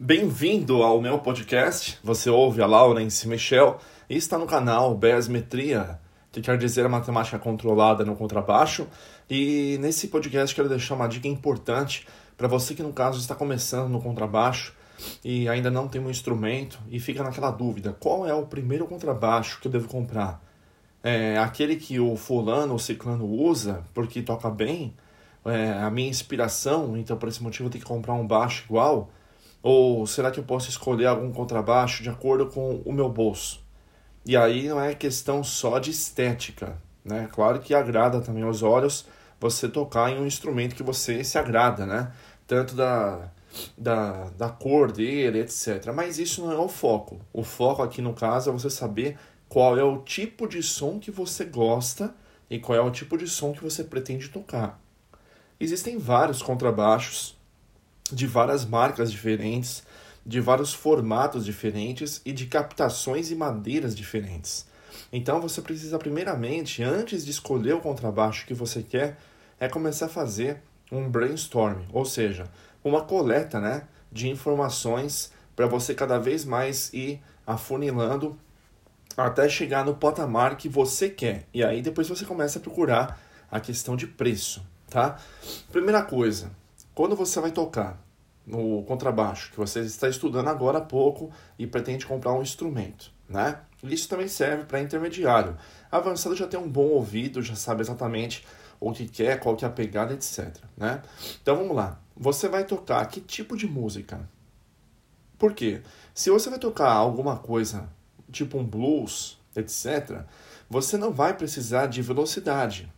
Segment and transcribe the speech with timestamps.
[0.00, 1.98] Bem-vindo ao meu podcast.
[2.04, 5.98] Você ouve a Laurence Michel e está no canal Besmetria,
[6.30, 8.86] que quer dizer a matemática controlada no contrabaixo.
[9.28, 12.06] E nesse podcast quero deixar uma dica importante
[12.36, 14.72] para você que no caso está começando no contrabaixo
[15.24, 19.60] e ainda não tem um instrumento e fica naquela dúvida: qual é o primeiro contrabaixo
[19.60, 20.40] que eu devo comprar?
[21.02, 24.94] É aquele que o fulano ou ciclano usa porque toca bem?
[25.44, 29.10] É a minha inspiração, então por esse motivo eu tenho que comprar um baixo igual?
[29.62, 33.60] Ou será que eu posso escolher algum contrabaixo de acordo com o meu bolso?
[34.24, 37.28] E aí não é questão só de estética, né?
[37.32, 39.06] Claro que agrada também aos olhos
[39.40, 42.12] você tocar em um instrumento que você se agrada, né?
[42.46, 43.30] Tanto da,
[43.76, 45.92] da, da cor dele, etc.
[45.94, 47.20] Mas isso não é o foco.
[47.32, 49.16] O foco aqui no caso é você saber
[49.48, 52.14] qual é o tipo de som que você gosta
[52.50, 54.80] e qual é o tipo de som que você pretende tocar.
[55.60, 57.37] Existem vários contrabaixos
[58.12, 59.82] de várias marcas diferentes,
[60.24, 64.66] de vários formatos diferentes e de captações e madeiras diferentes.
[65.12, 69.18] Então você precisa primeiramente, antes de escolher o contrabaixo que você quer,
[69.58, 72.44] é começar a fazer um brainstorm, ou seja,
[72.82, 78.38] uma coleta, né, de informações para você cada vez mais ir afunilando
[79.16, 81.46] até chegar no patamar que você quer.
[81.52, 85.18] E aí depois você começa a procurar a questão de preço, tá?
[85.72, 86.50] Primeira coisa,
[86.98, 88.04] quando você vai tocar
[88.44, 93.60] no contrabaixo, que você está estudando agora há pouco e pretende comprar um instrumento, né?
[93.84, 95.56] Isso também serve para intermediário.
[95.92, 98.44] Avançado já tem um bom ouvido, já sabe exatamente
[98.80, 100.56] o que quer, qual que é a pegada, etc.
[100.76, 101.00] Né?
[101.40, 102.00] Então vamos lá.
[102.16, 104.28] Você vai tocar que tipo de música?
[105.38, 105.82] Por quê?
[106.12, 107.88] Se você vai tocar alguma coisa
[108.32, 110.24] tipo um blues, etc.,
[110.68, 112.92] você não vai precisar de velocidade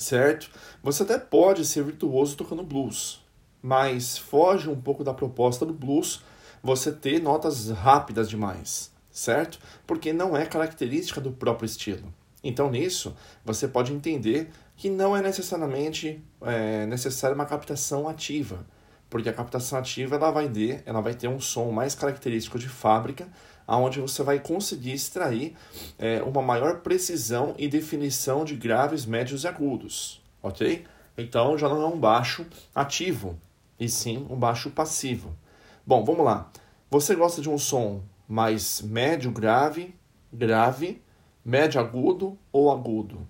[0.00, 0.50] certo?
[0.82, 3.22] Você até pode ser virtuoso tocando blues,
[3.62, 6.22] mas foge um pouco da proposta do blues
[6.62, 9.58] você ter notas rápidas demais, certo?
[9.86, 12.12] Porque não é característica do próprio estilo.
[12.42, 18.66] Então, nisso, você pode entender que não é necessariamente é, necessária uma captação ativa,
[19.10, 22.68] porque a captação ativa ela vai, ter, ela vai ter um som mais característico de
[22.68, 23.28] fábrica,
[23.66, 25.56] aonde você vai conseguir extrair
[25.98, 30.86] é, uma maior precisão e definição de graves, médios e agudos, ok?
[31.18, 33.38] Então já não é um baixo ativo,
[33.78, 35.36] e sim um baixo passivo.
[35.84, 36.50] Bom, vamos lá.
[36.90, 39.94] Você gosta de um som mais médio grave,
[40.32, 41.02] grave,
[41.44, 43.26] médio agudo ou agudo?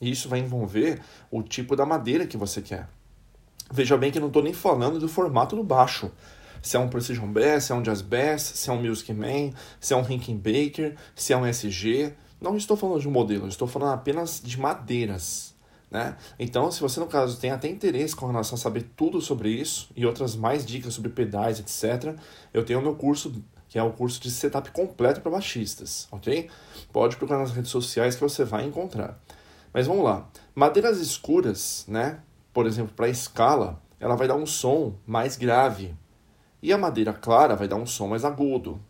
[0.00, 2.88] Isso vai envolver o tipo da madeira que você quer.
[3.70, 6.10] Veja bem que não estou nem falando do formato do baixo
[6.62, 9.52] se é um Precision Bass, se é um Jazz Bass, se é um Music Man,
[9.78, 12.12] se é um Rickenbacker, se é um SG.
[12.40, 15.54] Não estou falando de um modelo, estou falando apenas de madeiras.
[15.90, 16.16] Né?
[16.38, 19.90] Então, se você no caso tem até interesse com relação a saber tudo sobre isso
[19.96, 22.16] e outras mais dicas sobre pedais, etc.,
[22.54, 26.48] eu tenho o meu curso, que é o curso de setup completo para baixistas, ok?
[26.92, 29.20] Pode procurar nas redes sociais que você vai encontrar.
[29.72, 30.28] Mas vamos lá.
[30.54, 32.20] Madeiras escuras, né?
[32.52, 35.94] Por exemplo, para escala, ela vai dar um som mais grave,
[36.62, 38.80] e a madeira clara vai dar um som mais agudo.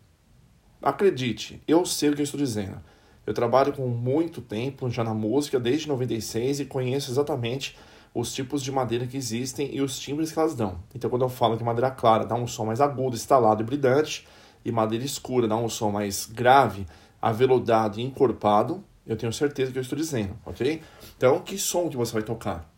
[0.81, 2.79] Acredite, eu sei o que eu estou dizendo.
[3.25, 7.77] Eu trabalho com muito tempo já na música, desde 96, e conheço exatamente
[8.13, 10.79] os tipos de madeira que existem e os timbres que elas dão.
[10.93, 14.27] Então, quando eu falo que madeira clara dá um som mais agudo, estalado e brilhante,
[14.65, 16.85] e madeira escura dá um som mais grave,
[17.21, 20.81] aveludado e encorpado, eu tenho certeza que eu estou dizendo, ok?
[21.15, 22.70] Então, que som que você vai tocar?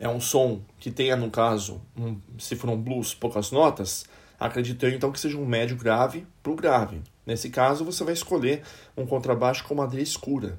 [0.00, 4.06] É um som que tenha, no caso, um, se for um blues, poucas notas,
[4.38, 7.02] acredito eu então que seja um médio grave para o grave.
[7.26, 8.62] Nesse caso, você vai escolher
[8.96, 10.58] um contrabaixo com madeira escura.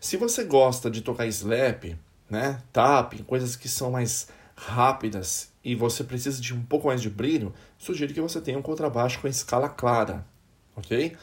[0.00, 1.96] Se você gosta de tocar slap,
[2.30, 7.10] né, tap, coisas que são mais rápidas e você precisa de um pouco mais de
[7.10, 10.24] brilho, sugiro que você tenha um contrabaixo com escala clara,
[10.76, 11.16] ok?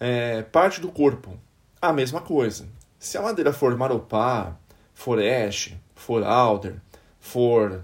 [0.00, 1.38] É, parte do corpo,
[1.80, 2.66] a mesma coisa.
[2.98, 4.56] Se a madeira for maropá,
[4.94, 6.80] for ash, for alder,
[7.26, 7.82] for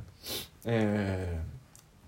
[0.64, 1.38] é,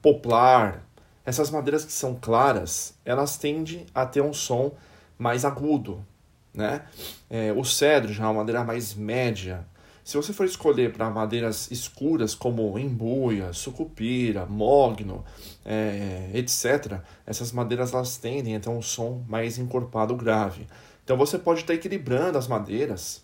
[0.00, 0.84] poplar,
[1.26, 4.72] essas madeiras que são claras, elas tendem a ter um som
[5.18, 6.04] mais agudo,
[6.52, 6.82] né?
[7.28, 9.66] É, o cedro já é uma madeira mais média.
[10.04, 15.24] Se você for escolher para madeiras escuras como embuia, sucupira, mogno,
[15.64, 20.66] é, etc., essas madeiras elas tendem a ter um som mais encorpado grave.
[21.02, 23.23] Então você pode estar equilibrando as madeiras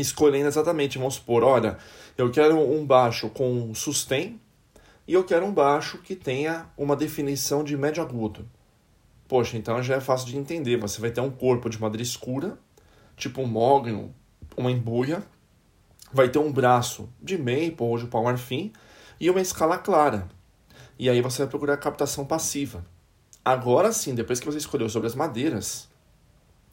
[0.00, 1.78] escolhendo exatamente, vamos supor, olha,
[2.16, 4.40] eu quero um baixo com sustain
[5.06, 8.48] e eu quero um baixo que tenha uma definição de médio agudo.
[9.28, 10.76] Poxa, então já é fácil de entender.
[10.76, 12.58] Você vai ter um corpo de madeira escura,
[13.16, 14.14] tipo um mogno,
[14.56, 15.22] uma embuia,
[16.12, 18.72] vai ter um braço de maple ou de pau marfim
[19.20, 20.28] e uma escala clara.
[20.98, 22.84] E aí você vai procurar captação passiva.
[23.44, 25.88] Agora sim, depois que você escolheu sobre as madeiras,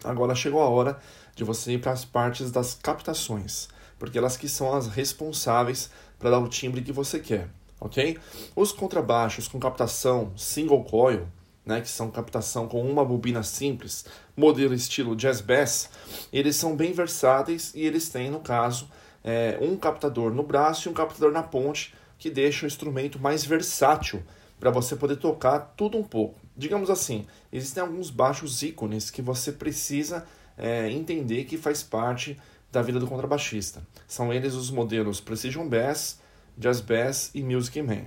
[0.04, 1.00] agora chegou a hora
[1.36, 3.68] de você ir para as partes das captações,
[3.98, 5.90] porque elas que são as responsáveis
[6.20, 8.18] para dar o timbre que você quer, ok?
[8.56, 11.28] Os contrabaixos com captação single coil,
[11.66, 14.06] né, que são captação com uma bobina simples,
[14.36, 15.90] modelo estilo jazz bass,
[16.32, 18.90] eles são bem versáteis e eles têm, no caso,
[19.24, 23.44] é, um captador no braço e um captador na ponte, que deixa o instrumento mais
[23.46, 24.22] versátil
[24.60, 26.43] para você poder tocar tudo um pouco.
[26.56, 30.26] Digamos assim, existem alguns baixos ícones que você precisa
[30.58, 32.40] é, entender que faz parte
[32.72, 33.82] da vida do contrabaixista.
[34.08, 36.20] São eles os modelos Precision Bass,
[36.58, 38.06] Jazz Bass e Music Man.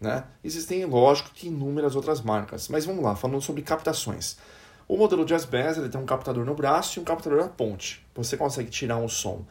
[0.00, 0.24] Né?
[0.44, 4.36] Existem, lógico, que inúmeras outras marcas, mas vamos lá, falando sobre captações.
[4.88, 8.06] O modelo Jazz Bass ele tem um captador no braço e um captador na ponte.
[8.14, 9.44] Você consegue tirar um som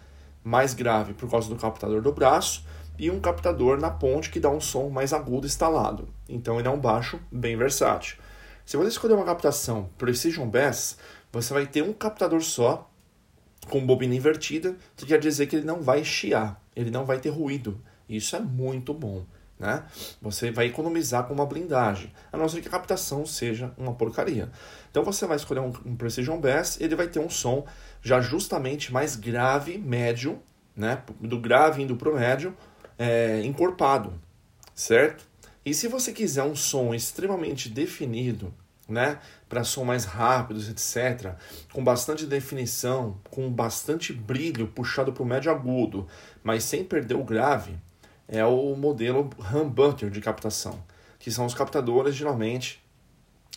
[0.43, 2.63] mais grave por causa do captador do braço
[2.97, 6.07] e um captador na ponte que dá um som mais agudo instalado.
[6.29, 8.17] Então ele é um baixo bem versátil.
[8.65, 10.97] Se você escolher uma captação Precision Bass,
[11.31, 12.89] você vai ter um captador só
[13.69, 17.29] com bobina invertida, que quer dizer que ele não vai chiar, ele não vai ter
[17.29, 17.79] ruído.
[18.09, 19.25] Isso é muito bom.
[19.57, 19.85] Né?
[20.21, 24.51] Você vai economizar com uma blindagem, a não ser que a captação seja uma porcaria.
[24.91, 27.65] Então você vai escolher um, um Precision Bass, ele vai ter um som
[28.01, 30.41] já justamente mais grave, médio,
[30.75, 31.03] né?
[31.21, 32.55] do grave indo para o médio,
[32.97, 34.13] é, encorpado,
[34.73, 35.25] certo?
[35.65, 38.53] E se você quiser um som extremamente definido,
[38.87, 39.19] né,
[39.49, 41.33] para som mais rápidos, etc.,
[41.73, 46.07] com bastante definição, com bastante brilho puxado para o médio agudo,
[46.43, 47.75] mas sem perder o grave,
[48.27, 50.83] é o modelo humbucker de captação,
[51.17, 52.83] que são os captadores geralmente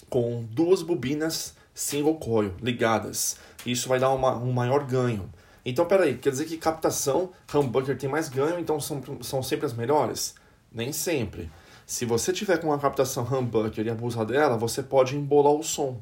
[0.09, 3.37] com duas bobinas single coil ligadas.
[3.67, 5.31] Isso vai dar uma, um maior ganho.
[5.65, 9.75] Então, peraí, quer dizer que captação, humbucker tem mais ganho, então são, são sempre as
[9.75, 10.35] melhores?
[10.73, 11.51] Nem sempre.
[11.89, 15.99] Se você tiver com uma captação humbucker e abusar dela, você pode embolar o som.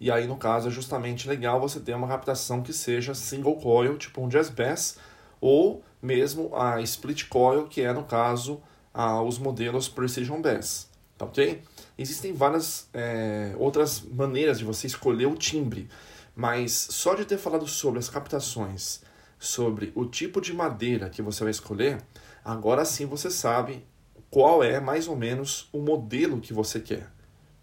[0.00, 3.98] E aí, no caso, é justamente legal você ter uma captação que seja single coil,
[3.98, 4.96] tipo um jazz bass,
[5.38, 8.62] ou mesmo a split coil, que é, no caso,
[8.92, 10.88] a, os modelos Precision Bass.
[11.18, 11.62] Tá ok?
[11.98, 15.90] Existem várias é, outras maneiras de você escolher o timbre.
[16.34, 19.02] Mas só de ter falado sobre as captações,
[19.38, 21.98] sobre o tipo de madeira que você vai escolher,
[22.42, 23.84] agora sim você sabe
[24.32, 27.06] qual é mais ou menos o modelo que você quer,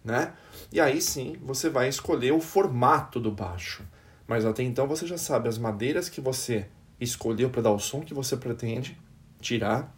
[0.06, 0.34] né?
[0.72, 3.84] E aí sim você vai escolher o formato do baixo.
[4.28, 6.68] Mas até então você já sabe as madeiras que você
[7.02, 8.96] escolheu para dar o som que você pretende
[9.42, 9.92] tirar.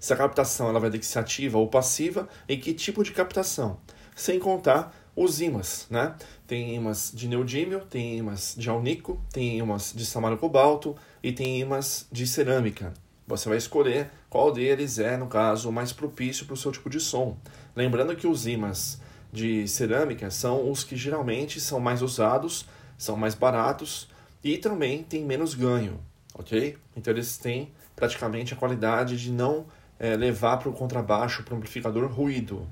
[0.00, 3.12] Se a captação ela vai ter que ser ativa ou passiva e que tipo de
[3.12, 3.78] captação.
[4.16, 6.16] Sem contar os ímãs, né?
[6.48, 11.60] Tem ímãs de neodímio, tem ímãs de alnico, tem ímãs de samaro cobalto e tem
[11.60, 12.92] ímãs de cerâmica.
[13.30, 16.98] Você vai escolher qual deles é, no caso, mais propício para o seu tipo de
[16.98, 17.38] som.
[17.76, 19.00] Lembrando que os ímãs
[19.32, 22.66] de cerâmica são os que geralmente são mais usados,
[22.98, 24.08] são mais baratos
[24.42, 26.00] e também têm menos ganho,
[26.34, 26.76] ok?
[26.96, 29.64] Então eles têm praticamente a qualidade de não
[29.96, 32.66] é, levar para o contrabaixo, para o amplificador, ruído.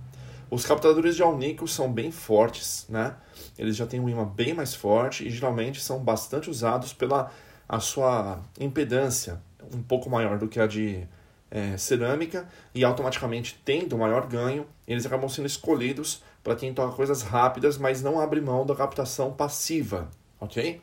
[0.50, 3.14] Os captadores de alnico são bem fortes, né?
[3.56, 7.30] Eles já têm um imã bem mais forte e geralmente são bastante usados pela
[7.68, 9.40] a sua impedância
[9.74, 11.06] um pouco maior do que a de
[11.50, 17.22] é, cerâmica e automaticamente tendo maior ganho, eles acabam sendo escolhidos para quem toca coisas
[17.22, 20.80] rápidas, mas não abre mão da captação passiva, ok?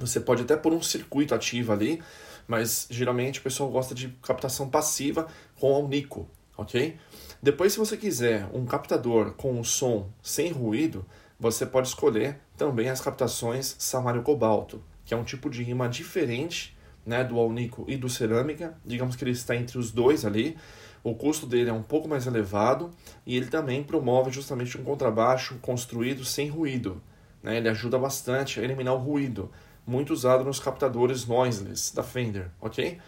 [0.00, 2.02] Você pode até pôr um circuito ativo ali,
[2.46, 6.96] mas geralmente o pessoal gosta de captação passiva com alnico, ok?
[7.42, 11.04] Depois, se você quiser um captador com um som sem ruído,
[11.38, 16.76] você pode escolher também as captações Samário Cobalto, que é um tipo de imã diferente
[17.04, 18.76] né, do alnico e do cerâmica.
[18.84, 20.56] Digamos que ele está entre os dois ali.
[21.02, 22.90] O custo dele é um pouco mais elevado
[23.26, 27.00] e ele também promove justamente um contrabaixo construído sem ruído.
[27.42, 27.58] Né?
[27.58, 29.50] Ele ajuda bastante a eliminar o ruído
[29.86, 32.98] muito usado nos captadores noiseless da Fender, ok?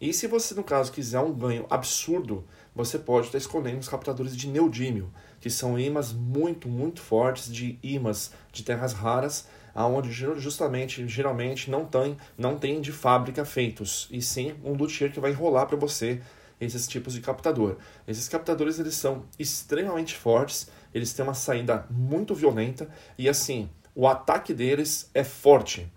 [0.00, 2.44] E se você, no caso, quiser um ganho absurdo,
[2.74, 5.10] você pode estar escolhendo os captadores de neodímio,
[5.40, 11.84] que são ímãs muito, muito fortes de ímãs de terras raras, aonde justamente, geralmente, não
[11.84, 16.20] tem, não tem de fábrica feitos, e sim um luthier que vai enrolar para você
[16.60, 17.76] esses tipos de captador.
[18.08, 24.08] Esses captadores, eles são extremamente fortes, eles têm uma saída muito violenta, e assim, o
[24.08, 25.88] ataque deles é forte,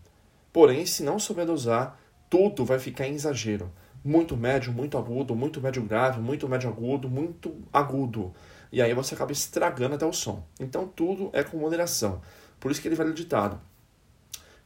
[0.52, 3.72] Porém, se não souber usar, tudo vai ficar em exagero.
[4.04, 8.34] Muito médio, muito agudo, muito médio grave, muito médio agudo, muito agudo.
[8.72, 10.44] E aí você acaba estragando até o som.
[10.60, 12.22] Então tudo é com moderação.
[12.60, 13.60] Por isso que ele vai ditado.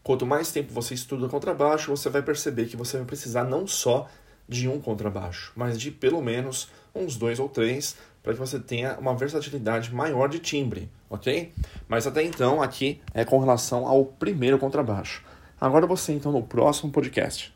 [0.04, 4.08] Quanto mais tempo você estuda contrabaixo, você vai perceber que você vai precisar não só
[4.48, 8.98] de um contrabaixo, mas de pelo menos uns dois ou três para que você tenha
[9.00, 11.54] uma versatilidade maior de timbre, ok?
[11.88, 15.24] Mas até então, aqui é com relação ao primeiro contrabaixo.
[15.60, 17.54] Agora você então no próximo podcast.